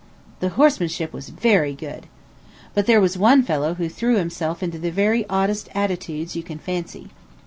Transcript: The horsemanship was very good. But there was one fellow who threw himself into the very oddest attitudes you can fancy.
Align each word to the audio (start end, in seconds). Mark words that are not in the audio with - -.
The 0.39 0.49
horsemanship 0.49 1.13
was 1.13 1.29
very 1.29 1.75
good. 1.75 2.07
But 2.73 2.87
there 2.87 2.99
was 2.99 3.19
one 3.19 3.43
fellow 3.43 3.75
who 3.75 3.87
threw 3.87 4.15
himself 4.17 4.63
into 4.63 4.79
the 4.79 4.89
very 4.89 5.27
oddest 5.29 5.69
attitudes 5.75 6.35
you 6.35 6.41
can 6.41 6.57
fancy. 6.57 7.11